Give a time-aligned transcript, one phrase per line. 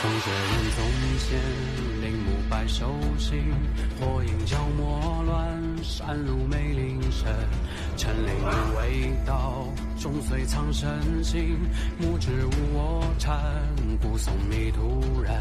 [0.00, 0.40] 风雪人
[0.76, 0.84] 纵
[1.18, 1.40] 线，
[2.00, 3.52] 铃木白手心，
[3.98, 7.34] 火影角墨乱，山路梅林深。
[7.96, 9.64] 陈林无味道，
[9.98, 10.88] 终随苍生
[11.20, 11.58] 心。
[11.98, 13.40] 木之无我禅，
[14.00, 15.34] 古松迷途人。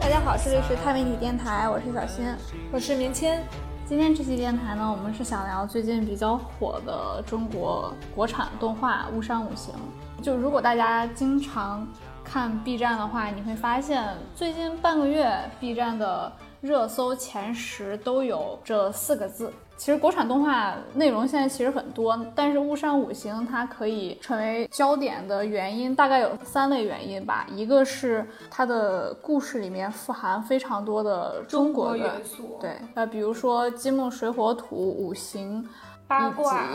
[0.00, 2.26] 大家好，这里是太媒体电台，我是小新，
[2.72, 3.46] 我是明谦。
[3.86, 9.72] 今天这期电台呢，我们是想聊最近比较火的中国国产动画《巫山五行》。
[10.20, 11.86] 就如果大家经常
[12.30, 19.50] 看 B 站的话，你会发现最近半个月 B 站的热搜前十都有这四个字。
[19.78, 27.46] 其实国产动画内容现在其实很多，但是《雾山五行》它可以成为焦点的原因大概有三类原因吧。
[27.50, 35.66] 一个是它的故事里面富含非常多的中国元素，对，呃，比如说金木水火土五行
[36.06, 36.66] 八卦。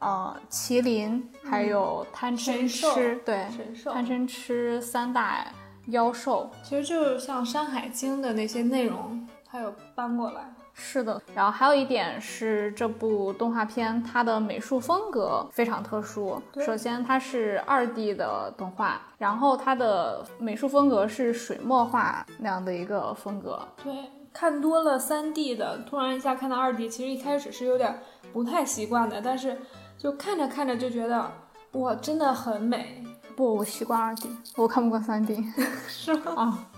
[0.00, 3.46] 呃，麒麟还有贪嗔痴，对，
[3.84, 5.44] 贪嗔痴三大
[5.86, 10.42] 妖兽，其实就是像《山海经》的那些内容，它有搬过来。
[10.72, 16.40] 是的，然后还有一点是这部动画片它的美术风格非常特殊。
[16.64, 23.60] 首先它是二 D 的动画，然后它的美术风格是水墨画那样的一个风格。
[23.82, 23.92] 对，
[24.32, 27.98] 看多了三 D 的，突然一下看到二 D，其实一开始是有点
[28.32, 29.58] 不太习惯的，但是。
[29.98, 31.28] 就看着看着就觉得
[31.72, 33.04] 哇，真的很美。
[33.36, 35.44] 不，我习惯二 D，我看不惯三 D。
[35.88, 36.32] 是吗？
[36.36, 36.68] 啊，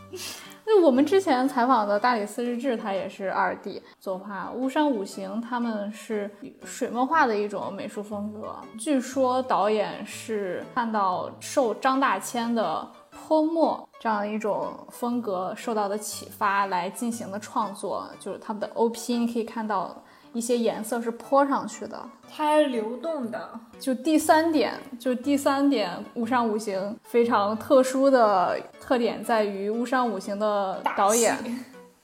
[0.66, 4.50] 那我们之前采访的大理寺日志，它也是二 D 作画。
[4.50, 6.30] 巫山五行他们是
[6.64, 8.56] 水墨画的一种美术风格。
[8.78, 20.02] 据说导演是看到受张大千的泼墨这样的一种风格受到的启发来进行的创作，就是他们的 OP，你可以看到。
[20.32, 22.00] 一些颜色是泼上去的，
[22.30, 23.50] 它还流动的。
[23.78, 31.36] 就第三点，就第三点，巫山五行非常特殊的特点在于巫山五行的导演。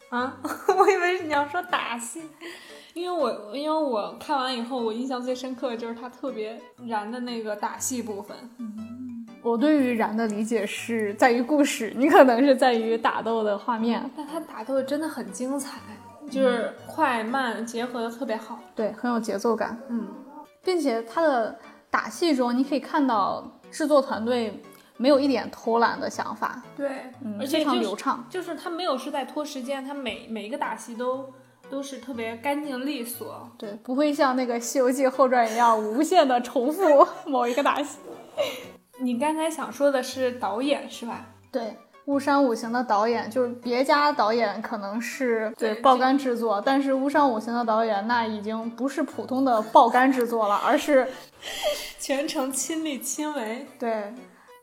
[0.09, 0.37] 啊，
[0.79, 2.23] 我以为你要说打戏，
[2.95, 8.37] 因为我因为我看完以后，我印象最深刻的就是他特别燃的那个打戏部分。
[8.59, 15.79] 嗯，我对于燃的理解是在于故事，你可能是在于打斗的画面，但他打斗真的很精彩。
[16.31, 20.09] 就是快慢结合的特别好，对，很有节奏感，嗯，
[20.63, 21.57] 并且他的
[21.91, 24.63] 打戏中，你可以看到制作团队
[24.97, 31.33] 没有一点偷懒的想法，对，嗯，而且非常流畅，就是他没有是在拖时间，他每每一个打戏都
[31.71, 37.99] 都是特别干净利索，对，不会像那个《西游记后传》一样无限的重复某一个打戏。
[39.01, 41.27] 你刚才想说的是导演是吧？
[41.53, 41.77] 对。
[42.07, 51.07] 巫山五行的导演就是别家导演可能是对爆肝制作，但是巫山五行的导演那已经不是普通的爆肝制作了，而是
[51.99, 54.15] 全程亲力亲为，对，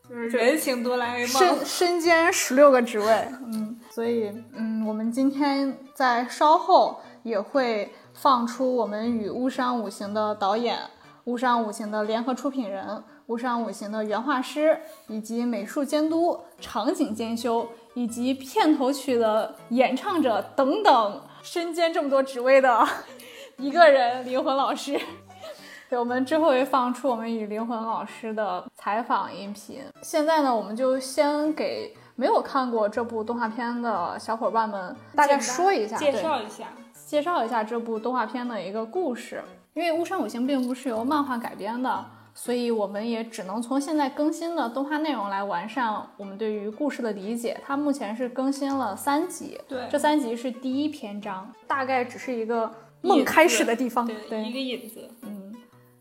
[0.10, 10.80] 就是人形哆啦 A 梦，身身兼十六个职位，嗯，所以嗯，我们今天在稍后也会放出我们与巫山五行的导演、
[11.26, 13.04] 巫山五行的联合出品人。
[13.28, 22.86] 巫山五行的原画师，以及美术监督、场景监修，以及片头曲的演唱者等等，身兼这么多职位的
[23.58, 25.00] 一个人，灵魂老师。
[25.90, 29.82] 对，我们之后会放出我们与灵魂老师的采访音频。
[30.02, 36.68] 现在呢，我们就先给没有看过这部动画片的小伙伴们大概说一下，介绍一下，
[37.06, 39.42] 介绍一下这部动画片的一个故事。
[39.74, 42.06] 因为巫山五行并不是由漫画改编的。
[42.36, 47.56] 所以我们也只能从现在更新的动画内容来完善我们对于故事的理解。
[47.64, 55.08] 它目前是更新了三集，对，这三集是第一篇章，大概只是一个梦开始的地方，对，一个引子。
[55.22, 55.54] 嗯，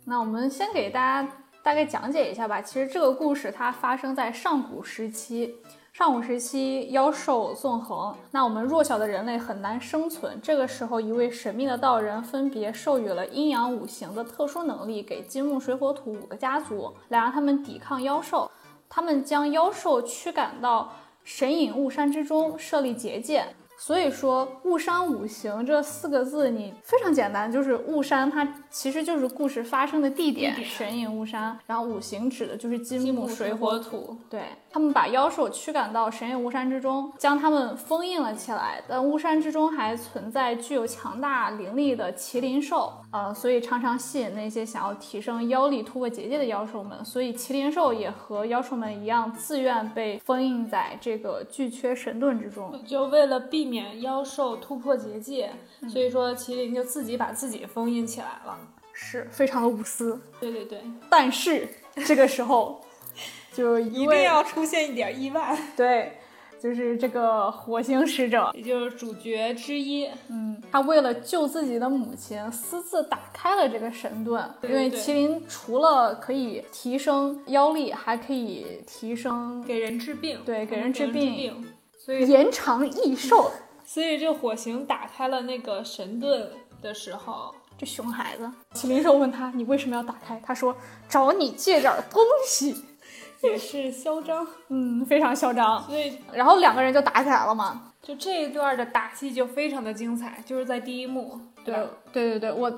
[0.07, 1.31] 那我们先给大家
[1.63, 2.63] 大概讲解一下吧。
[2.63, 5.55] 其实这个故事它发生在上古时期。
[6.03, 10.37] 上古时期，妖兽纵横，那我们弱小的人类很难生存。
[10.43, 18.51] 这个时候，一位神秘的道人分别授予了阴阳五行的特殊能力给金木水火土五个家族，来让他们抵抗妖兽。
[18.89, 23.55] 他们将妖兽驱赶到神隐雾山之中，设立结界。
[23.79, 31.59] 所以说，雾山五行这四个字，你非常简单，就是雾山，它其实就是故事发生的地点，神隐雾山。
[31.67, 34.17] 然后五行指的就是金木水火土。
[34.31, 38.81] 对他们把妖兽驱赶到神隐雾山之中，将他们封印了起来。
[38.87, 47.05] 但雾山之中还存在具有强大灵力的麒麟兽，呃，所以常常吸引那些想要提升妖力、突破结界的妖兽们。
[47.05, 53.72] 所以麒麟兽也和妖兽们一样，自愿被封印在这个巨阙神盾之中，就为了避免。
[53.73, 55.51] 免妖兽突破结界，
[55.89, 58.59] 所以说麒麟就自己把自己封印起来了，
[58.93, 60.21] 是非常的无私。
[60.39, 61.67] 对对对，但是
[62.05, 62.83] 这个时候，
[63.55, 66.19] 就一定要出现一点意外，对，
[66.61, 70.07] 就是这个火星使者，也就是主角之一。
[70.29, 81.65] 嗯，他为了救自己的母亲，私自打开了这个神盾，对对因为麒麟除了可以提升妖力，还可以提升给人治病，对给人治病，
[82.05, 83.51] 所以延长益寿。
[83.85, 86.51] 所以这火星打开了那个神盾
[86.81, 90.75] 的时候，这熊孩子，麒麟兽问他：“你为什么要打开？”他说
[91.09, 92.85] ：“找你借点东西。
[93.43, 95.83] 也是嚣张，”嗯，非常嚣张。
[95.85, 97.93] 所以然后两个人就打起来了嘛。
[98.03, 101.75] 就这一段的打戏就非常的精彩，就是在第一幕，对
[102.13, 102.73] 对对对，我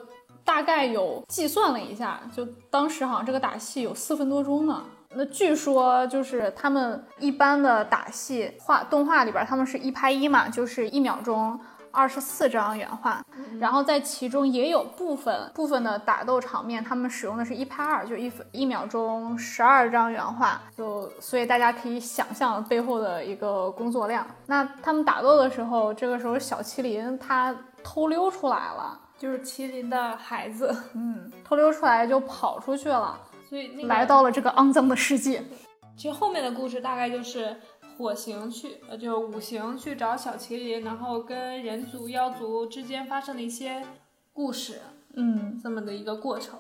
[0.44, 4.85] 大概有计算了一下，就当时好像这个打戏有四分多钟呢。
[5.17, 11.59] 那据说就是他们一般的打戏画动画里边，他们是一拍一嘛，就是一秒钟
[11.91, 13.23] 二十四张原画，
[13.61, 24.27] 然后在其中也有部分部分的打斗场面，他们使用的是一拍二，就一分一秒钟十二张原画，就所以大家可以想象背后的一个工作量。
[24.47, 29.01] 那他们打斗的时候，这个时候小麒麟它偷溜出来了。
[29.17, 33.17] 就是麒麟的孩子，嗯，偷溜出来就跑出去了，
[33.55, 35.41] 所以那个来到了这个肮脏的世界。
[35.97, 37.56] 其实后面的故事大概就是
[37.97, 43.81] 火星去，呃，就是五行去找小麒麟，然后跟人族、妖族之间发生的一些
[44.33, 44.81] 故事，
[45.15, 46.59] 嗯，这么的一个过程。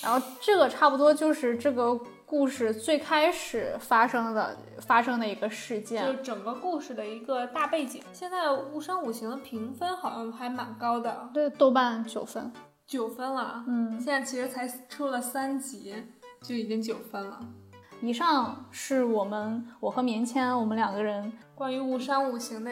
[0.00, 1.92] 然后这个差不多就是这个
[2.24, 6.18] 故事最开始发生的发生的一个事件就件。
[6.18, 8.00] 是整个故事的一个大背景。
[8.12, 12.52] 现在《巫山五行》的评分好像还蛮高的，对，豆瓣九分。
[12.86, 13.64] 九分了。
[13.66, 15.94] 嗯，现在其实才出了三集，
[16.42, 17.40] 就已经九分了。
[18.00, 22.70] 以上是我们我和棉签我们两个人，关于《雾山五行》的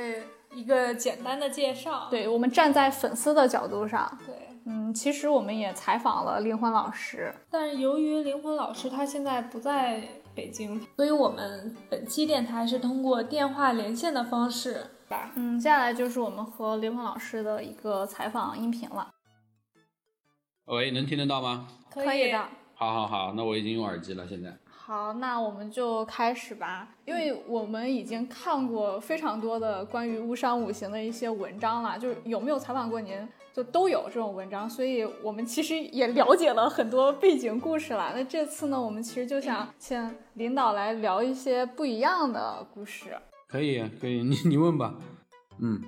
[0.55, 2.09] 一个简单的介绍。
[2.11, 4.35] 对我们站在粉丝的角度上，对，
[4.65, 7.33] 嗯，其实我们也采访了灵魂老师。
[7.49, 10.03] 但是由于灵魂老师他现在不在
[10.35, 15.31] 北京，所以我们本期电台是通过电话连线的方式吧。
[15.37, 19.09] 嗯，接下来就是我们和灵魂老师的一个采访音频了。
[20.67, 21.67] 喂，能听得到吗？
[21.93, 22.47] 可以的。
[22.75, 24.57] 好好好，那我已经用耳机了，现在。
[24.65, 38.13] 好，那我们就开始吧，因为我们已经看过非常多的关于巫山五行的一些文章了，就是有没有采访过您，就都有这种文章，所以我们其实也了解了很多背景故事了。
[38.15, 43.17] 那这次呢，我们其实就想请领导来聊一些不一样的故事。
[43.49, 44.95] 可以，可以，你你问吧。
[45.61, 45.81] 嗯，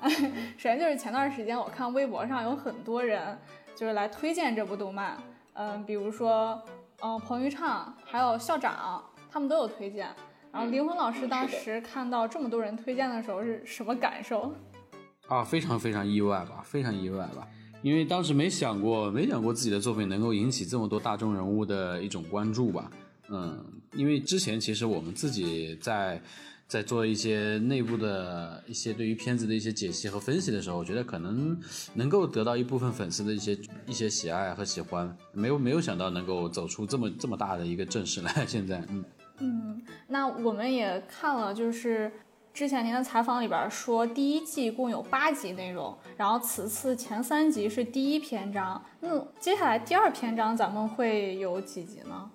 [0.56, 3.36] 首先就是前段时间我看微博上有很多人
[3.76, 5.18] 就是来推荐这部动漫，
[5.52, 6.60] 嗯，比如说
[7.02, 10.08] 嗯彭昱畅还有校长，他们都有推荐。
[10.50, 14.50] 然后灵魂老师当时看到这么多人推荐的时候是什么感受？
[15.28, 17.46] 啊，非常非常意外吧，非常意外吧，
[17.82, 22.90] 因为当时没想过，没想过自己的作品能够引起这么多大众人物的一种关注吧。
[23.28, 23.62] 嗯，
[23.92, 26.22] 因为之前其实我们自己在
[26.68, 31.58] 在做一些内部的一些对于片子的一些解析和分析的时候，我觉得可能
[31.94, 38.32] 能够得到一部分粉丝的一些一些喜爱和喜欢，没有没有想到能够走出这么这么大的一个阵势来。
[38.46, 39.04] 现在，嗯。
[39.38, 42.10] 嗯，那我们也看了，就是
[42.54, 52.30] 之前您的采访里边说，第一季共有八集内容，然后此次前三集是第一篇章，那接下来第二篇章咱们会有几集呢？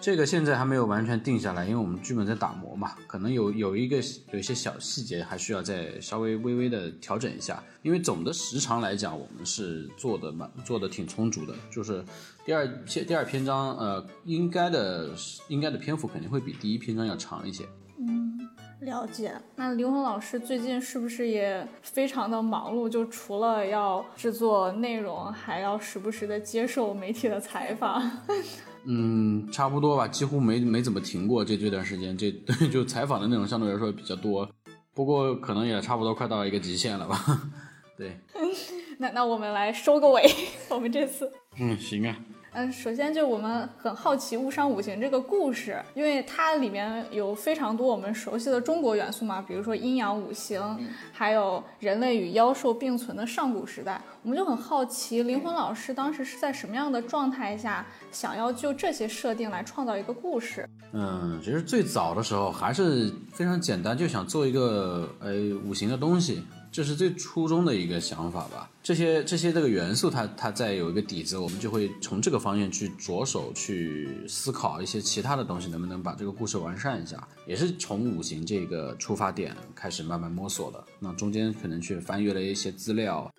[0.00, 3.96] 这个现在还没有完全定下来，因为我们剧本在打磨嘛，可能有有一个
[4.32, 7.62] 有一些小细节还需要再稍微微微的调整一下。
[7.82, 12.04] 因为总的时长来讲，我们是做的蛮做的挺充足的，就是
[12.46, 15.10] 第二篇第二篇章，呃，应该的
[15.48, 17.64] 应该的篇幅肯定会比第一篇章要长一些。
[17.98, 18.48] 嗯
[18.82, 19.34] 了解。
[19.56, 22.88] 那灵魂老师最近是不是也非常的忙碌？
[22.88, 28.00] 就除了要制作内容，还要时不时的接受媒体的采访。
[28.90, 32.30] 嗯，差不多吧，几乎没没怎么停过这这段时间，这
[32.72, 34.48] 就采访的内容相对来说比较多，
[34.94, 37.22] 不过可能也差不多快到一个极限了吧。
[37.98, 38.18] 对，
[38.98, 40.22] 那那我们来收个尾，
[40.70, 41.30] 我们这次。
[41.60, 42.16] 嗯，行啊。
[42.58, 50.76] 嗯，首先就我们很好奇《误伤五行》这个故事，因为它里面有非常多我们熟悉的中国元素嘛，比如说阴阳五行，
[51.12, 54.02] 还有人类与妖兽并存的上古时代。
[54.24, 60.68] 我们就很好奇，灵魂老师当时是在什么样的状态下，想要就这些设定来创造一个故事？
[60.90, 65.32] 嗯，其实最早的时候还是非常简单，就想做一个呃
[65.64, 68.70] 五行的东西，这是最初衷的一个想法吧。
[68.82, 77.26] 这些这些这个元素它，它在有一个底子，我们就会从这个方面去着手去思考一些其他的东西，能不能把这个故事完善一下。
[77.46, 80.82] 也是从五行这个出发点开始慢慢摸索的。
[80.98, 83.30] 那中间可能去翻阅了一些资料，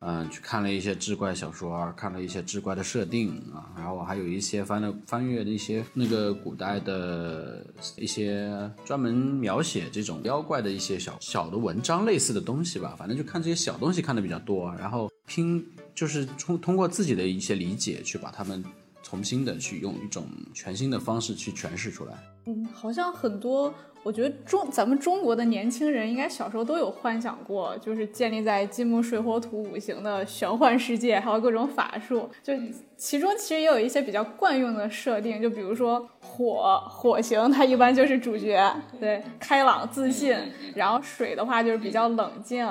[0.00, 7.64] 嗯，去看了一些志怪小说，看了一些志怪的设定啊，然后还有一些翻了翻阅的一些那个古代的
[7.96, 18.62] 一些专门描写这种妖怪的一些小小的文章类似的东西吧，反正就看这些小东西看的比较多，然后拼就是通通过自己的一些理解去把它们
[19.08, 22.12] 重新的去用一种全新的方式去诠释出来。
[22.46, 23.72] 嗯，好像很多，
[24.02, 32.28] 我觉得中咱们中国的年轻人应该小时候都有幻想过，就是建立在金木水火土五行的玄幻世界，还有各种法术。
[32.42, 32.52] 就
[32.96, 40.36] 其中其实也有一些比较惯用的设定，就比如说火火型，它一般就是主角，对，开朗自信；
[40.74, 42.68] 然后水的话就是比较冷静，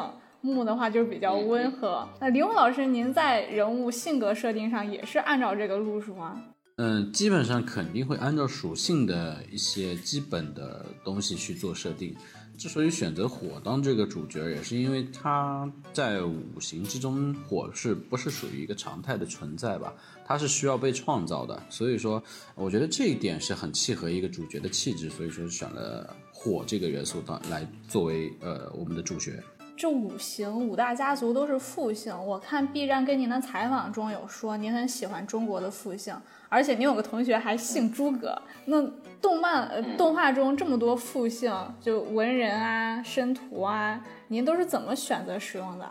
[0.54, 2.08] 木的话就是比较温和。
[2.20, 6.42] 那林红老师，您在人物性格设定上也是按照这个路数吗？
[6.78, 12.16] 嗯，基本上肯定会按照属性的一些基本的东西去做设定。
[12.58, 19.94] 之所以选择火当这个主角，也是因为它在五行之中，火是不是属于一个常态的存在吧？
[20.26, 21.62] 它是需要被创造的。
[21.70, 22.22] 所以说，
[22.56, 29.44] 我觉得这一点是很契合一个主角的气质，所以说选了火这个元素当来作为呃我们的主角。
[29.78, 36.16] 这五行五大家族都是复姓，我看 B 站跟您的采访中有说您很喜欢中国的复姓，
[36.48, 38.42] 而且您有个同学还姓诸葛。
[38.66, 38.82] 那
[39.22, 45.90] 动漫呃动画中这么多复姓，就文人啊、申屠啊，您都是怎么选择使用的？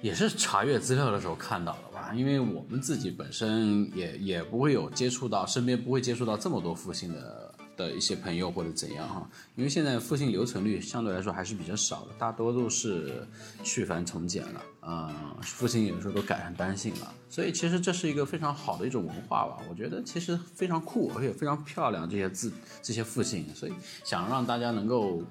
[0.00, 7.54] 也是查阅资料的时候看到的吧，因为我们自己本身也也不会有接触到，身边不会接触到这么多复姓的。
[7.82, 13.26] 的一些朋友或者怎样哈，因为现在复姓留存率相对来说还是比较少的，大多都是
[13.64, 15.12] 去繁从简了，嗯，
[15.42, 23.72] 复姓有时候都改成单姓了，所以其实这是一个非常好的一种文化吧，我觉得其实非常酷，而且非常漂亮这些字这些复姓，所以
[24.04, 25.22] 想让大家能够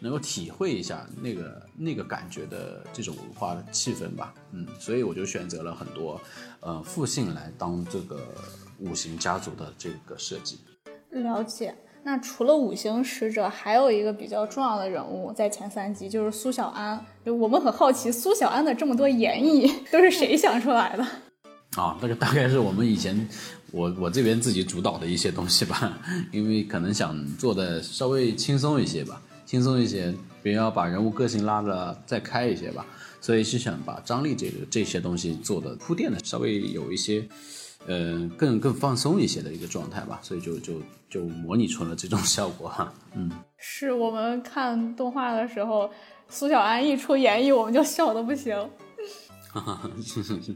[0.00, 6.20] 能够体会一下那个那个感觉的这种文化的气氛吧，嗯，所以我就选择了很多
[6.60, 8.20] 呃复姓来当这个
[8.78, 10.58] 五行家族的这个设计。
[11.10, 11.74] 了解。
[12.04, 17.04] 那除了五行使者，还有一个比较重要的人物在前三集，就是苏小安。
[17.24, 21.06] 就我们很好奇，苏小安的这么多演绎都是谁想出来的？
[21.80, 23.28] 啊，那个大概是我们以前
[23.72, 25.98] 我我这边自己主导的一些东西吧，
[26.32, 32.86] 因为可能想做的稍微轻松一些吧，轻松一些，别要把人物个性拉的再开一些吧，
[33.20, 37.28] 所以是想把张力这个这些东西做的铺垫的稍微有一些。
[37.86, 40.74] 呃，更更放松一些的一个状态吧，所以就就
[41.08, 42.92] 就模拟出了这种效果哈。
[43.14, 45.90] 嗯，是我们看动画的时候，
[46.28, 48.54] 苏小安一出演绎，我们就笑的不行。
[49.50, 50.54] 哈哈，是是是。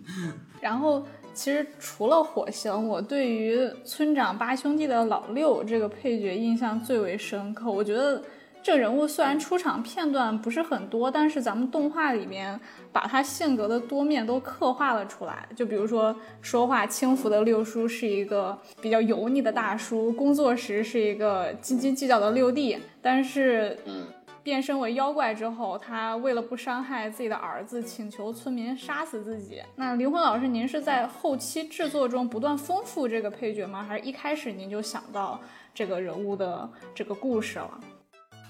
[0.60, 7.70] 然后，其实除了火星，我对于村长八兄弟的老六这个配角印象最为深刻。
[7.70, 8.22] 我觉得。
[8.62, 12.58] 这个人物虽然出场片段不是很多，但是咱们动画里面
[12.92, 15.48] 把他性格的多面都刻画了出来。
[15.56, 24.06] 就比如说，说话轻浮的六叔是一个比较油腻的大叔，工作时是一个斤斤计较的六弟，但是，嗯
[24.44, 29.62] 变身为妖怪之后，他为了不伤害自己的儿子，请求村民杀死自己。
[29.76, 33.84] 那灵魂老师，您是在后期制作中不断丰富这个配角吗？
[33.88, 35.40] 还是一开始您就想到
[35.72, 37.80] 这个人物的这个故事了？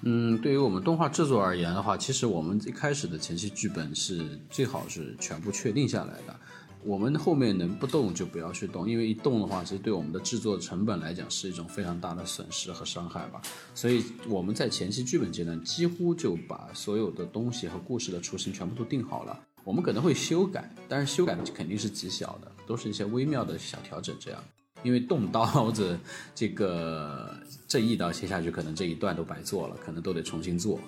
[0.05, 6.37] 嗯，对于我们动画制作而言的话，其实我们一开始的前期剧本是最好是全部确定下来的。
[6.85, 13.41] 我们后面能不动就不要去动，因为一动的话，其实对我们的制作成本来讲是一种非常大的损失和伤害吧。
[13.73, 19.41] 所以我们在前期剧本阶段几乎就把所有的东西和故事的雏形全部都定好了。
[19.63, 24.43] 我们可能会修改，但是修改肯定是极小的，都是一些微妙的小调整这样。
[24.83, 25.99] 因为动刀子，
[26.35, 27.35] 这个
[27.67, 30.79] 这一刀切下去，可能这一段都白做了，可能都得重新做。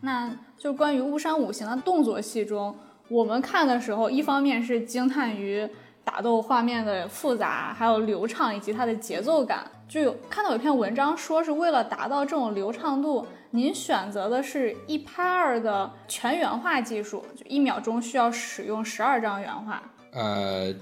[0.00, 2.76] 那就关于巫山五行的动作戏中，
[3.08, 5.68] 我们看的时候，一方面是惊叹于
[6.04, 9.70] 打斗画面的复杂，还有流畅以及它的节奏感。
[9.88, 19.82] 就有看到有篇文章说，是为了达到这种流畅度，您选择的是一拍二的全原画技术，就一秒钟需要使用十二张原画。
[20.12, 20.74] 呃，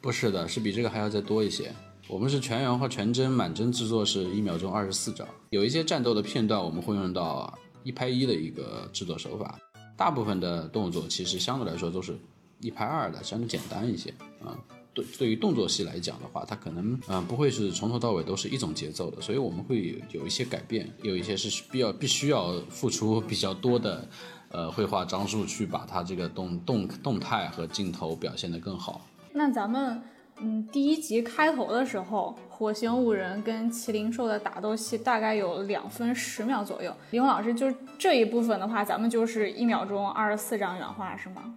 [0.00, 1.72] 不是的，是比这个还要再多一些。
[2.10, 5.28] 我们是全员化全帧满帧制作，是一秒钟二十四张。
[5.50, 9.58] 有一些战斗的片段，我们会用到一拍一的一个制作手法。
[9.94, 12.18] 大部分的动作其实相对来说都是
[12.60, 14.08] 一拍二的，相对简单一些
[14.42, 14.56] 啊。
[14.94, 24.08] 对，对于动作戏来讲的话，它可能嗯不会是从头到尾都是一种节奏的，所以我们会有一些改变，有一些是必要必须要付出比较多的
[24.48, 29.06] 呃绘画张数去把它这个动动动态和镜头表现得更好。
[29.34, 30.00] 那咱们。
[30.40, 36.94] 嗯，第一集开头的时候，火星五人跟麒麟兽的打斗戏大概有两分十秒左右。
[37.10, 41.54] 李红老师，就这一部分的话，咱们就是一秒钟二十四张原画，是吗？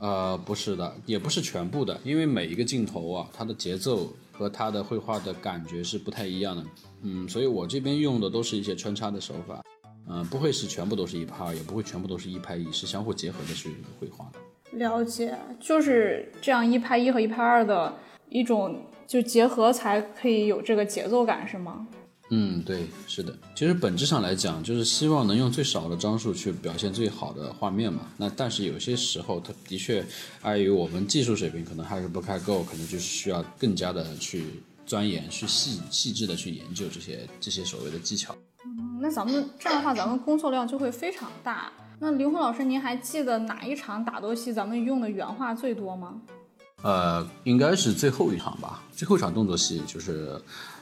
[0.00, 6.64] 呃，不是的，也不是全部的，因为每一个镜头啊，它的节奏和它的绘画的感觉是不太一样的。
[7.02, 9.62] 嗯，所以我这边用的都是一些穿插的手法，
[10.08, 14.38] 嗯、不会是全部都是一拍二，也不会全部都是一拍一，是相互结合的去绘画的。
[14.78, 17.94] 了解，就是这样一拍一和一拍二的
[18.34, 21.86] 一种就结合，才可以有这个节奏感，是吗？
[22.30, 23.32] 嗯，对，是的。
[23.54, 28.08] 其实本质上来讲，就是希望能用最少的张数去表现最好的画面嘛。
[28.16, 30.04] 那但是有些时候，它的确
[30.42, 34.46] 碍于我们技术水平可能还是不太够，可能就是需要更加的去
[34.84, 38.34] 钻研、去细细致的去研究这些这些所谓的技巧。
[38.66, 41.70] 嗯那咱们这样的话，咱们工作量就会非常大。
[42.00, 46.20] 那灵魂老师，您还记得哪一场打斗戏咱们用的原话最多吗？
[46.84, 48.84] 呃，应该是最后一场吧。
[48.92, 50.38] 最后一场动作戏就是，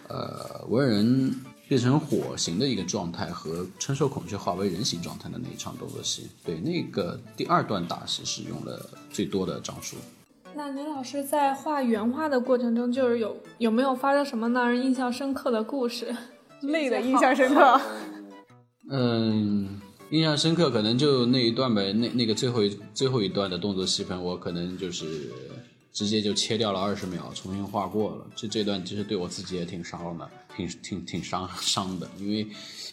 [0.09, 1.33] 呃，文人
[1.69, 6.29] 变成火形的一个状态和承受恐惧化为人形状态的那一场动作戏。
[6.45, 9.97] 对，那个第二段打戏是用了最多的张数。
[10.55, 16.15] 那林老师在画原画的过程中，就是有有没有发生什么让人印象深刻的故事？
[16.63, 17.81] 累的印象深刻。
[18.91, 19.81] 嗯，
[20.11, 25.31] 印象深刻可能就那一段呗，那那个最后一最后一段的动作戏份，我可能就是
[25.93, 28.27] 直接就切掉了二十秒，重新画过了。
[28.35, 32.47] 这这段其实对我自己也挺伤的，挺挺挺伤伤的，因为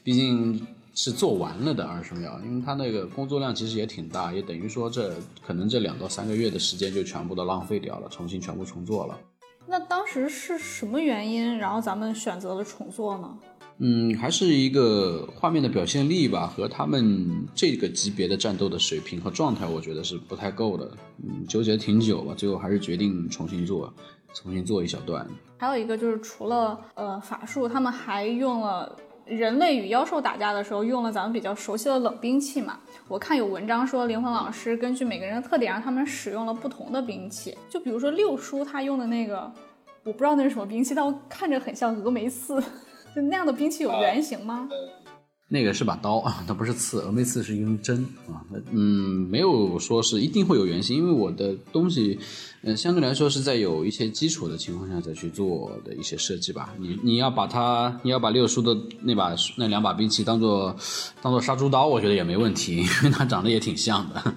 [0.03, 5.15] 毕竟是做完了的二十秒，因为他那个工作量其实也挺大，也等于说这
[5.45, 9.17] 可能这两到三个月的时间就全部都浪费掉了，重新全部重做了。
[9.65, 13.37] 那当时是什么原因，然后咱们选择了重做呢？
[13.81, 20.91] 嗯，还是一个画面的表现力吧，和他们这个级别的战斗的水平和状态，我觉得是不太够的。
[21.23, 23.93] 嗯，纠结挺久吧，最后还是决定重新做，
[24.33, 25.25] 重新做一小段。
[25.57, 28.93] 还有一个就是除了呃法术，他们还用了
[29.25, 32.77] 人类与妖兽打架的时候用了咱们比较熟悉的冷兵器嘛。
[33.07, 39.49] 我看有文章说灵魂老师根据每个人的特点让他们使用了不同的兵器，就比如说六叔他用的那个，
[40.03, 42.61] 我不知道那是什么兵器，但我看着很像峨眉刺，
[43.19, 44.69] 就那样的兵器有原型吗？
[45.51, 48.39] 那个是把刀啊， 它不是刺，峨眉刺是一根针啊。
[48.49, 52.17] 那嗯，没有说是一定会有原型，因为我的东西，
[52.61, 56.73] 嗯、相对来说是在有一些基础的情况下再去做的一些设计吧。
[56.77, 60.73] 你你要把它，你要把六叔的那把那两把兵器当做
[61.21, 64.33] 当做杀猪刀，我觉得也没问题，因为它长得也挺像的。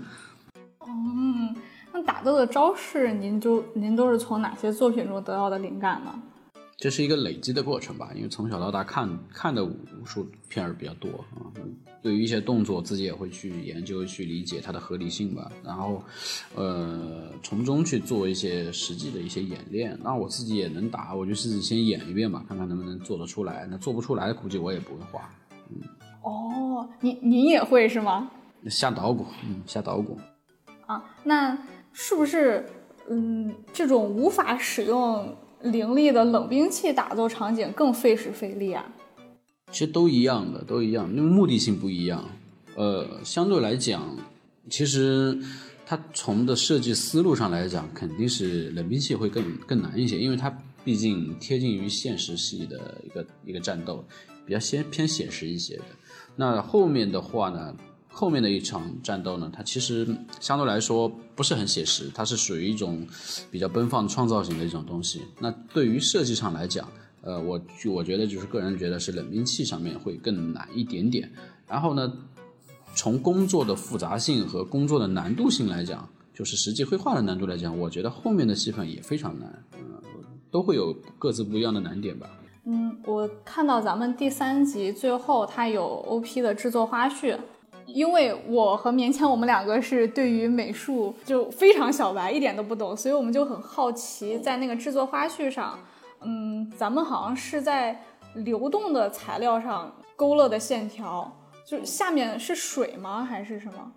[0.88, 1.54] 嗯，
[1.92, 6.12] 那打斗的招式您就您都是从哪些作品中得到的灵感呢？
[6.82, 11.46] 这是一个累积的过程吧，因为从小到大看看的武术片儿比较多啊，
[12.02, 16.02] 对于一些动作自己也会去研究、去理解它的合理性吧，然后，
[16.56, 19.96] 呃，从中去做一些实际的一些演练。
[20.02, 23.64] 那我自己也能打，我就自己先演一遍吧，看看能不能做得出来。
[23.70, 25.30] 那做不出来，估计我也不会画。
[25.70, 25.76] 嗯
[26.24, 28.28] 哦，您您也会是吗？
[28.68, 30.18] 瞎捣鼓，嗯，瞎捣鼓。
[30.86, 31.56] 啊，那
[31.92, 32.68] 是不是
[33.08, 38.84] 嗯这种无法使用凌厉的冷兵器打斗场景更费时费力啊？
[39.70, 42.28] 其实都一样的，都一样，因为目的性不一样。
[42.74, 44.16] 呃，相对来讲，
[44.68, 45.38] 其实
[45.86, 50.50] 它从的设计思路上来讲，肯定是冷兵器会更更难一些，因为它
[50.84, 54.04] 毕竟贴近于现实系的一个一个战斗，
[54.44, 55.84] 比较先偏写实一些的。
[56.36, 57.74] 那后面的话呢，
[58.12, 60.06] 后面的一场战斗呢，它其实
[60.38, 63.06] 相对来说不是很写实，它是属于一种
[63.50, 65.22] 比较奔放创造型的一种东西。
[65.40, 66.86] 那对于设计上来讲，
[67.22, 71.32] 呃，我我觉得就是个人觉得是冷兵器上面会更难一点点。
[71.66, 72.12] 然后呢，
[72.94, 79.80] 从工作的复杂性和工作的难度性来讲，就是实际绘画的难度来讲，我觉得后面的戏份也非常难，嗯、
[80.50, 82.28] 都会有各自不一样的难点吧。
[82.64, 87.36] 嗯，我看到咱们第三集最后它有 OP 的制作花絮，
[87.86, 95.78] 因为我和棉签我们两个是对于美术就非常小白，一点都不懂，所以我们就很好奇，在那个制作花絮上，
[96.22, 98.02] 嗯，咱们好像是在
[98.34, 101.30] 流动的材料上勾勒的线条，
[101.66, 103.24] 就下面是水吗？
[103.24, 103.92] 还是什么？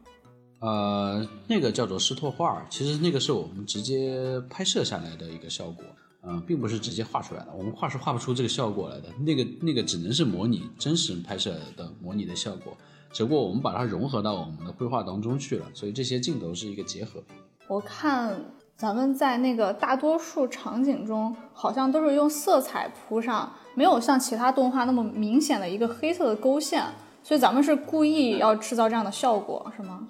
[0.60, 5.84] 呃，那个叫做湿拓画，其实那个是我们直接拍摄下来的一个效果，
[6.24, 7.48] 嗯、并不是直接画出来的。
[7.56, 12.76] 我们画是画不出这个效果来的，那个那个只能是模拟真实拍摄的模拟的效果，
[13.16, 17.24] 只不过我们把它融合到我们的绘画当中去了，所以这些镜头是一个结合。
[17.70, 18.38] 我看
[18.76, 26.84] 咱们在那个大多数场景中，好像都是用色彩铺上，没有像其他动画那么明显的一个黑色的勾线，
[27.24, 30.06] 所以咱们是故意要制造这样的效果，是吗？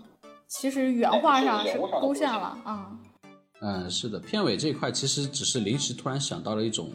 [0.48, 2.90] 其实原画上是勾线了啊、
[3.62, 6.90] 嗯，是的，片尾这一块其实只是临时突然想到了一种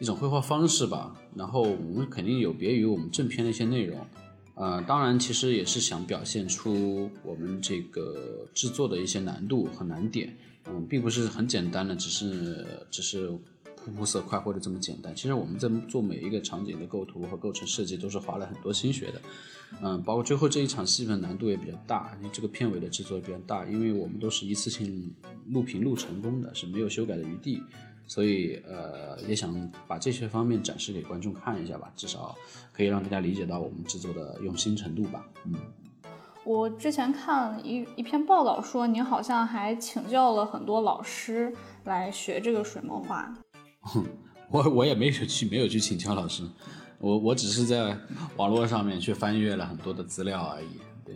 [0.00, 3.98] 一种绘画方式吧，然后我们肯定有别于我们正片的一些内容，
[4.54, 10.36] 呃，当然其实也是想表现出我们这个制作的一些难度和难点，
[10.66, 13.28] 嗯，并不是很简单的，只是只是
[13.76, 15.14] 铺铺色块或者这么简单。
[15.16, 19.22] 其实我们在做每一个场景的构图和构成设计都是花了很多心血的，
[19.80, 25.14] 嗯，包括最后这一场戏份难度也比较大，因为这个片尾的制作也比较大，因为我们都是一次性
[25.48, 27.62] 录屏录成功的，是没有修改的余地。
[28.10, 32.36] 所以，呃，也想把这些方面展示给观众看一下吧，至少
[32.72, 35.24] 可以让大家理解到我们制作的用心程度吧。
[35.44, 35.54] 嗯，
[36.42, 43.32] 我之前看一一篇报道说，您好像还请教了很多老师来学这个水墨画。
[44.50, 46.42] 我我也没有去没有去请教老师，
[46.98, 47.96] 我我只是在
[48.36, 50.80] 网络上面去翻阅了很多的资料而已。
[51.04, 51.14] 对，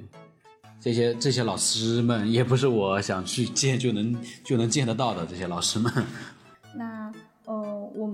[0.80, 5.92] 这些这些老师们也不是我想去见就能就能见得到的这些老师们。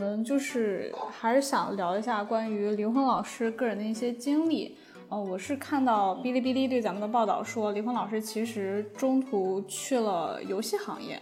[0.00, 4.78] 我们就是还是想聊一下关于林峰老师个人的一些经历。
[5.10, 11.20] 呃，我是看到哔哩哔哩对咱们的报道说，林峰老师其实中途去了游戏行业，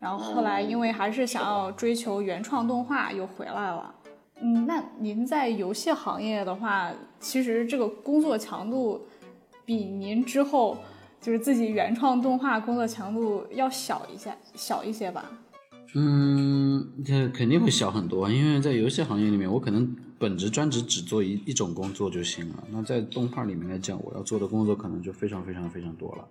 [0.00, 3.94] 然后后来因为还是想要追求原创动画，又回来了。
[4.40, 9.06] 嗯，那您在游戏行业的话，其实这个工作强度
[9.64, 10.76] 比您之后
[11.20, 15.30] 就是自己原创动画工作强度要小一些，小一些吧？
[15.94, 22.64] 嗯，这肯定会小很多，因为在游戏行业里面，我可能本职专职只做一一种工作就行了。
[22.70, 26.24] 那在动画里面来讲，我要做的工作可能就非常非常非常多了。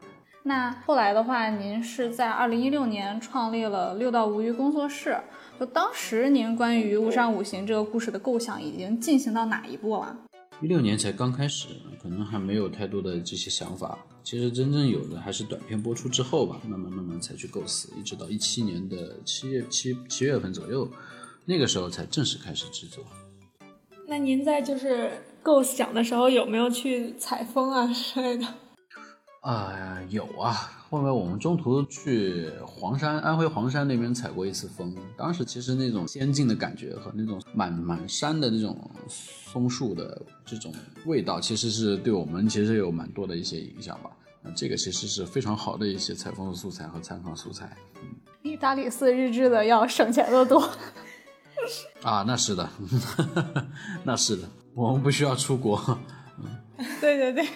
[0.43, 5.17] 那后来的话，您是在二零一六年创立了六道无鱼工作室。
[5.59, 10.17] 就当时您关于《巫山五行》这个故事的构想已经进行到哪一步了？
[10.61, 11.67] 一六年才刚开始，
[12.01, 13.97] 可能还没有太多的这些想法。
[14.23, 20.89] 其实真正有的还是短片播出之后吧，慢慢慢慢才去构思，一直到一七年的七月七七月份左右，
[21.45, 23.03] 那个时候才正式开始制作。
[24.05, 28.45] 那您在就是构想的时候有没有去采风啊之类的？
[29.41, 30.78] 啊，有啊。
[30.89, 40.73] 后面我们中途去黄山，安徽黄山那边采过一次风，当时其实那种仙境的感觉和那种满满山的那种松树的这种
[41.05, 44.09] 味道，其实是对我们其实有蛮多的一些影响吧。
[44.41, 47.77] 那这个其实是非常好的一些采风的素材和参考素材，
[48.41, 50.59] 比大理寺日志的要省钱的多。
[52.01, 52.67] 啊，那是的，
[54.03, 55.99] 那是的，我们不需要出国。
[57.01, 57.47] 对 对对，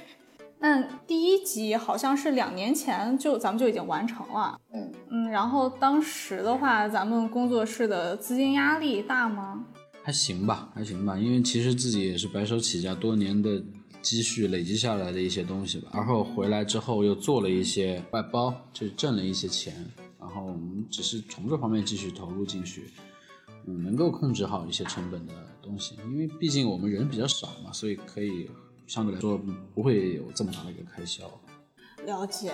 [0.63, 4.58] 那第一集好像是两年前就咱们就已经完成了。
[4.73, 9.65] 嗯嗯，然后当时的话，咱们工作室的资金压力大吗？
[10.02, 13.62] 还行吧，还行吧，因为其实自己也是白手起家，多年的。
[14.02, 19.73] 积蓄累积下来的一些东西吧，然后回来之后又做了一些外包，就挣了一些钱，
[20.19, 22.91] 然后我们只是从这方面继续投入进去，
[23.65, 28.49] 嗯，能够控制好一些成本的东西，因为毕竟我们人比较少嘛，所以可以
[28.88, 29.39] 相对来说
[29.74, 31.24] 不会有这么大的一个开销。
[32.06, 32.54] 了解，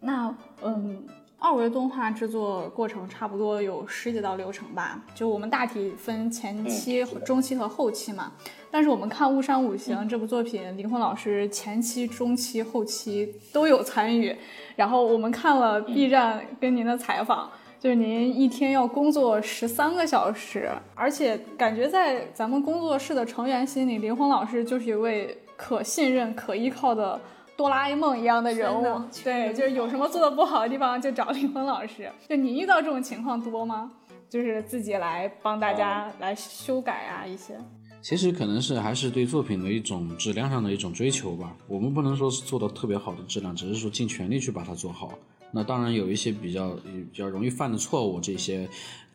[0.00, 1.06] 那嗯。
[1.38, 8.32] 二维动画制作过程差不多有十几道流程吧，就我们大体分前期、中期和后期嘛。
[8.70, 14.34] 但是我们看《巫山五行》这部作品，林峰老师前期、中期、后期都有参与。
[14.76, 17.50] 然后我们看了 B 站跟您的采访，
[17.86, 27.20] 就是您一天要工作十三个小时，而且感觉在咱们工作室的成员心里，林峰老师就是一位可信任、可依靠的。
[27.56, 32.10] 哆啦 A 梦一样的人物，对，就是有什么做的不好的地方就找林峰老师。
[32.28, 33.92] 就你遇到这种情况多吗？
[34.28, 37.54] 就是自己来帮大家来修改啊一些。
[38.02, 41.56] 其实可能是还是对作品的一种质量上的一种追求吧。
[41.68, 45.12] 我们不能说是做到特别好的质量，只是说尽全力去把它做好。
[45.56, 46.74] 那当然有一些比较
[47.10, 48.68] 比较容易犯的错误，这些。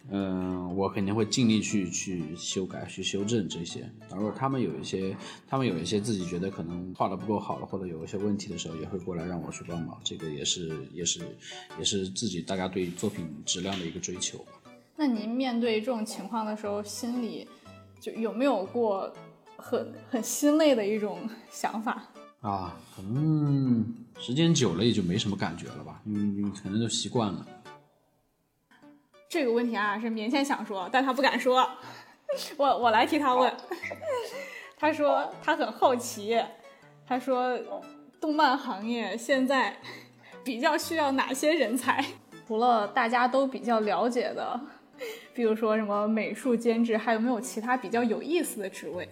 [0.10, 3.88] 嗯，我肯定会尽力去去修改、去修正这些。
[4.10, 5.16] 然后他们有一些，
[5.48, 9.96] 他们有一些自己觉得可能画的不够好了，或者有一些问题的时候，也会过来让我去帮忙。
[10.04, 11.22] 这个也是，也是，
[11.78, 14.44] 也是自己大家对作品质量的一个追求。
[14.98, 17.48] 那您面对这种情况的时候，心里
[18.00, 19.14] 就有没有过
[19.56, 21.20] 很很心累的一种
[21.52, 22.10] 想法？
[22.42, 23.86] 啊，可能
[24.22, 27.44] 时间久了也就没什么感觉了吧，因为可能都习惯了。
[29.28, 31.68] 这个问题啊，是棉线想说，但他不敢说。
[32.56, 33.52] 我我来替他问。
[34.78, 36.40] 他说他很好奇。
[37.08, 37.60] 他说，
[38.22, 39.76] 动漫行业现在
[40.44, 42.06] 比较需要哪些人才？
[42.48, 44.60] 除了大家都比较了解的，
[45.34, 49.10] 比如说什么美术监制，还有没有其他比较有意思的职位？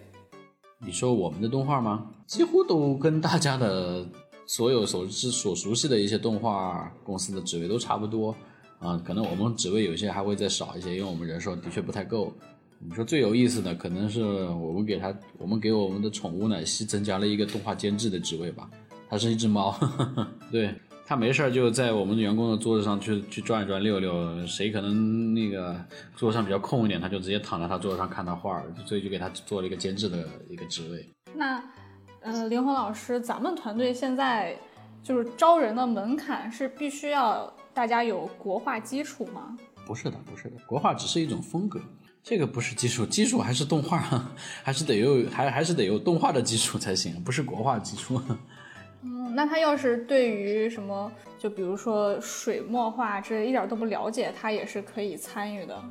[0.78, 2.12] 你说我们的动画吗？
[2.26, 4.06] 几乎都跟大家的
[4.50, 8.34] 所有所知所熟悉的一些动画公司的职位都差不多。
[8.80, 12.34] 啊，可能我们职位有些还会再少一些，因为我们人手的确不太够。
[12.80, 18.68] 你说最有意思的，可能是我们给他，我们给我们的宠物奶昔增加了一个动画监制的职位吧。
[19.08, 19.72] 它是一只猫，
[20.50, 20.74] 对，
[21.06, 24.44] 它没事儿就在我们员工的桌子上去去转一转、溜溜。
[24.48, 25.80] 谁可能那个
[26.16, 31.08] 桌上比较空一点，他就直接躺在他桌子上看他画儿，所以就给他做了一个监制的一个职位。
[31.36, 31.62] 那，
[32.22, 34.54] 呃，林红老师，咱们团队现在
[35.02, 39.56] 就是招人的门槛是必须要大家有国画基础吗？
[39.86, 41.80] 不是的，不是的，国画只是一种风格，
[42.22, 43.98] 这个不是基础，基础还是动画，
[44.62, 48.20] 还是得有，还还是得有动画的基础才行，不是国画基础。
[49.02, 55.82] 嗯，那他要是对于什么，就比如说水墨画这一点都不了解，他也是可以参与的。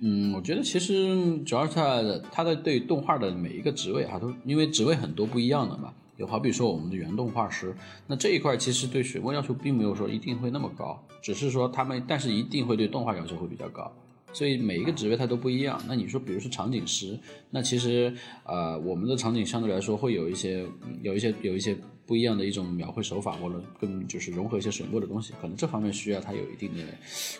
[0.00, 5.92] 嗯，我觉得其实主要是他他的对动画的每一个职位啊，都因为职位很多不一样的嘛。
[6.16, 7.72] 就好比说我们的原动画师，
[8.08, 13.92] 那这一块其实对水墨要求并没有说一定会那么高，只是说他们，但是一定会对动画要求会比较高。
[14.32, 15.80] 所以每一个职位它都不一样。
[15.86, 17.18] 那你说，比如说场景师，
[17.50, 18.12] 那其实
[18.44, 20.66] 呃，我们的场景相对来说会有一些
[21.02, 26.82] 有一些有一些不一样的一种描绘手法，或者更就是融合一些水墨的东西，可能这方面需要它有一定的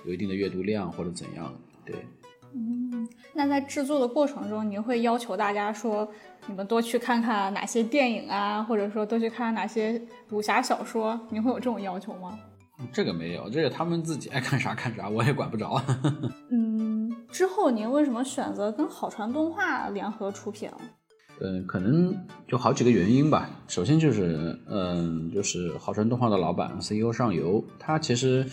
[0.06, 1.52] 有一定的阅读量或者怎样，
[1.84, 1.96] 对。
[2.54, 6.08] 嗯，那在制作的过程中，您会要求大家说，
[6.46, 12.38] 你们多去看看哪些电影啊，或者说多去看看哪些武侠小说，您会有这种要求吗？
[12.92, 15.82] 这个没有，这个他们自己爱看啥看啥，我也管不着。
[16.50, 20.70] 嗯，之后您为什么选择跟好传动画联合出品？
[21.40, 22.16] 嗯，可能
[22.48, 23.50] 有好几个原因吧。
[23.68, 28.46] 首先就是，嗯，就是好传动画的老板 CEO 上游，他其实。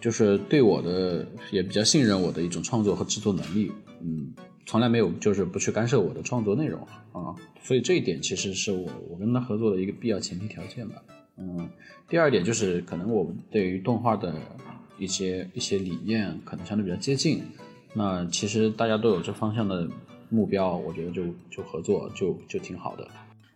[0.00, 4.32] 就是对我的也比较信任我的一种创作和制作能力，嗯，
[4.64, 6.80] 从来没有就是不去干涉我的创作内容
[7.12, 11.02] 啊，所以这一点其实是我我跟他合作的一个必要前提条件吧，
[11.36, 11.68] 嗯，
[12.08, 14.32] 第二点就是可能我们对于动画的
[14.98, 17.42] 一些一些理念可能相对比较接近，
[17.92, 19.88] 那其实大家都有这方向的
[20.28, 23.04] 目标，我觉得就就合作就就挺好的。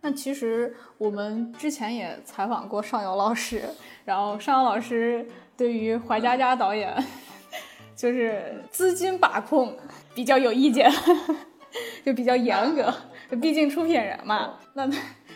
[0.01, 3.61] 那其实我们之前也采访过上游老师，
[4.03, 5.25] 然后上游老师。
[5.57, 6.95] 对于怀佳佳导演，
[7.95, 9.75] 就是资金把控
[10.15, 10.91] 比较有意见，
[12.05, 12.93] 就比较严格。
[13.41, 14.87] 毕竟出品人嘛，那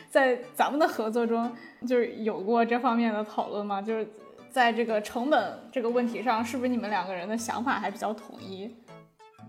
[0.10, 1.52] 在咱们的合作中，
[1.88, 3.82] 就是有过这方面的讨论吗？
[3.82, 4.08] 就是
[4.52, 8.70] 在这个成本这个问题上，是不是你们两个人的想法还比较统一？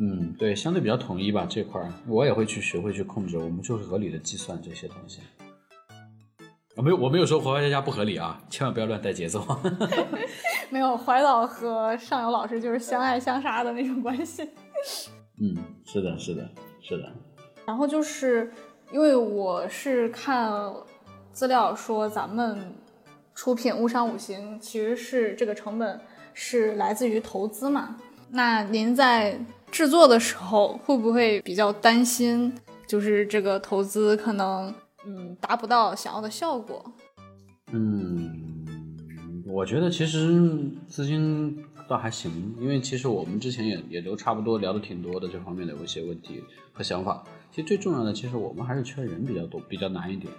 [0.00, 1.46] 嗯，对，相对比较统一吧。
[1.48, 5.20] 这块我也会去学会去控制，我们就是合理的计算这些东西。
[6.76, 9.44] 我没有，我没有说怀佳佳不合理啊，千万不要乱带节奏。
[10.70, 14.48] 没有，怀老和上游老师就是相爱相杀的那种关系。
[15.40, 16.48] 嗯，是的，是的，
[16.82, 17.12] 是的。
[17.66, 18.52] 然后就是
[18.92, 20.50] 因为我是看
[21.32, 22.74] 资料说，咱们
[23.34, 26.00] 出品《误伤五行》其实是这个成本
[26.34, 27.96] 是来自于投资嘛？
[28.30, 29.38] 那您在
[29.70, 32.52] 制作的时候会不会比较担心，
[32.86, 34.74] 就是这个投资可能？
[35.06, 36.84] 嗯，达不到想要的效果。
[37.72, 38.47] 嗯，
[39.50, 47.24] 我觉得其实资金倒还行，因为其实我们之前也也都差不多聊的挺多的这方面的一些问题和想法。
[47.50, 50.30] 其实最重要的，其实我们还是缺人比较多，比较难一点。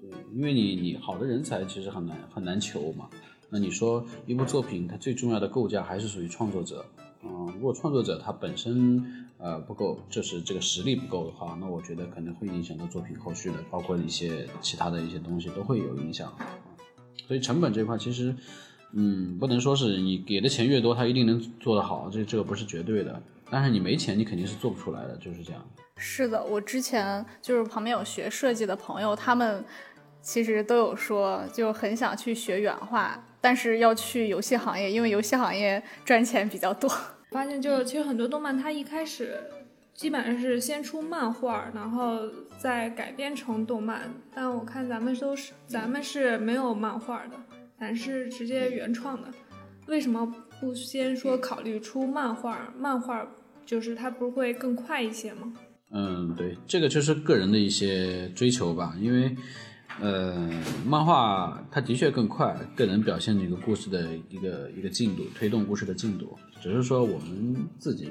[0.00, 3.08] 对，因为你你好的人才其实很难很难求嘛。
[3.50, 6.84] 那你说一部作品它最重要的构架还是属于创作者。
[7.22, 9.22] 嗯，如果创作者他本身。
[9.36, 16.32] 呃，不够，就是这个实力不够的话，那我觉得可能会影响到作品后续的，包括一些其他的一些东西都会有影响。
[17.26, 18.34] 所以成本这块其实，
[18.92, 23.20] 嗯，不能说是你给的钱越多，他一定能做得好，这这个不是绝对的。
[23.50, 25.64] 但是你没钱，你肯定是做不出来的，就是这样。
[25.96, 29.64] 是的，我之前就是旁边有学设计的朋友，他们
[30.20, 36.90] 其实都有说，就很想去学原画，但是要去游戏行业，因为游戏行业赚钱比较多。
[37.30, 39.40] 发现就其实很多动漫，它一开始
[39.94, 42.28] 基本上是先出漫画，然后
[42.58, 44.12] 再改编成动漫。
[44.34, 47.36] 但我看咱们都是咱们是没有漫画的，
[47.78, 49.28] 咱是直接原创的。
[49.86, 50.26] 为什么
[50.60, 52.74] 不先说考虑出漫画？
[52.76, 53.26] 漫画
[53.64, 55.52] 就是它不会更快一些吗？
[55.90, 59.34] 嗯，对，这个就是个人的一些追求吧，因为。
[60.00, 60.50] 呃，
[60.84, 66.36] 漫画它的确更快，更能表现这个故事的一个一个进度，推动故事的进度。
[66.60, 68.10] 只是说我们自己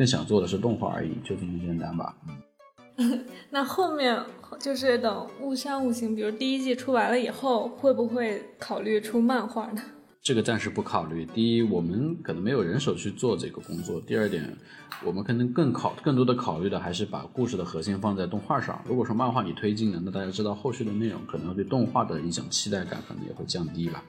[0.00, 2.16] 更想做的是动画而已，就这么简单吧。
[3.50, 4.18] 那后面
[4.58, 9.82] 就是等《雾山五行》，比如第一季出完了以后，会不会考虑出漫画呢？
[10.24, 11.26] 这个暂时不考虑。
[11.26, 14.56] 第一，我们可能没有人手去做这个工作；第二点，
[15.04, 18.82] 我们可能更考更多的考虑的还是把故事的核心放在动画上。
[18.88, 24.02] 如果说漫画你推进了，那大家知道后续的内容，可能对动画的一种期待感可能也会降低吧。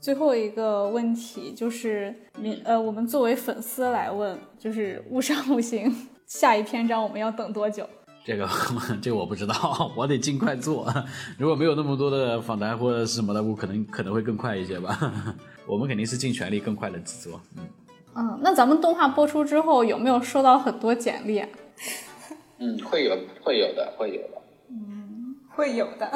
[0.00, 5.90] 最后一个问题就是，你呃，我们作为粉丝来问，就是《物伤五行》
[6.26, 7.88] 下一篇章我们要等多久？
[8.24, 8.48] 这个
[9.02, 10.86] 这个我不知道， 我得尽快做。
[11.36, 15.34] 如果没有那么多的访谈或者是什么的，我可能可能会更快一些吧。
[15.66, 17.40] 我们肯定是尽全力更快的制作。
[17.56, 17.64] 嗯
[18.14, 21.48] 嗯，那咱们动画播出之后有没有收到很多简历啊？
[22.58, 24.42] 嗯，会有会有的会有的。
[24.70, 26.10] 嗯，会有的。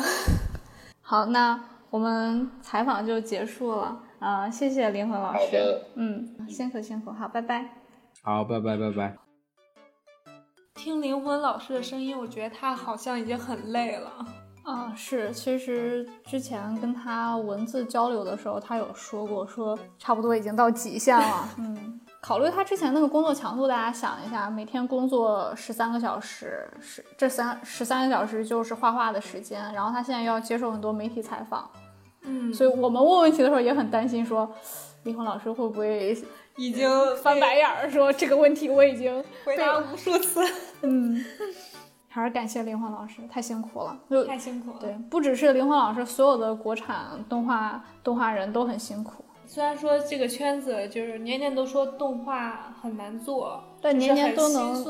[1.00, 1.60] 好，那
[1.92, 4.00] 我们采访就结束了。
[4.18, 5.78] 啊，谢谢灵魂老师。
[5.94, 7.68] 嗯，辛苦辛苦，好，拜拜。
[8.22, 9.14] 好，拜拜拜拜。
[10.72, 14.10] 听灵魂老师的声音，我觉得他好像已经很累了。
[14.64, 21.48] 啊，是，其实之前跟他文字交流的时候，他有说过，说差不多已经到极限了。
[21.58, 31.68] 嗯，考虑他之前那个工作强度，大家想一下，每天工作十三个小时，十这三十三个小时就是画画的时间，然后他现在要接受很多媒体采访。
[32.24, 34.50] 嗯，所以我们问问题的时候也很担心，说
[35.04, 36.16] 灵魂老师会不会
[36.56, 40.40] 已经翻白眼儿，说这个问题我已经回答无数次。
[40.82, 41.24] 嗯，
[42.08, 44.78] 还是感谢灵魂老师，太辛苦了，太辛苦了。
[44.80, 49.24] 对，不只是灵魂老师，所有的国产动画动画人都很辛苦。
[49.44, 54.84] 虽然说这个圈子就是年年都说动画很难做，但年年都能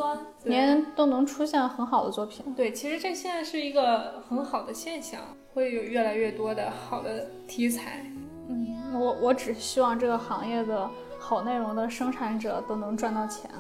[0.45, 2.55] 年年都能出现很好的作品。
[2.55, 5.21] 对，其实这现在是一个很好的现象。
[5.55, 8.07] 会有越来越多的好的题材，
[8.49, 10.89] 嗯，我我只希望这个行业的
[11.19, 13.51] 好内容的生产者都能赚到钱。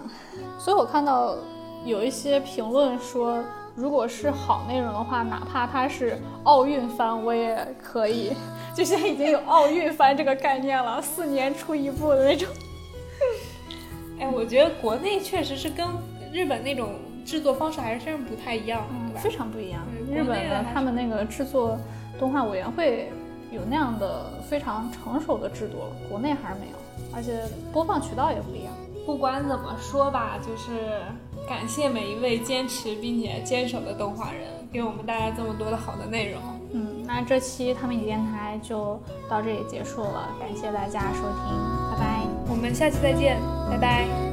[0.58, 1.36] 所以我看到
[1.84, 8.32] 有一些评论说，如果是好内容的话，哪怕它是奥运番，我也可以。
[8.74, 12.48] 就现在已经有奥运番这个概念了，四年出一部的那种。
[14.18, 15.86] 哎，我觉得国内确实是跟
[16.32, 16.94] 日本那种。
[17.24, 19.80] 制作方式还是真是不太一样，嗯，非常不一样。
[20.12, 21.78] 日本的他们那个制作
[22.18, 23.10] 动画委员会
[23.50, 26.76] 有那样的非常成熟的制度，国内还是没有，
[27.14, 28.72] 而且播放渠道也不一样。
[29.04, 31.00] 不管怎么说吧，就是
[31.48, 36.40] 感谢每一位坚持并且坚守的动画人，给我们带来这么多的好的内容。
[36.72, 41.58] 嗯，那这期他们影电台就到这里结束了，感谢大家收听，
[41.90, 44.31] 拜拜，我们下期再见，拜拜。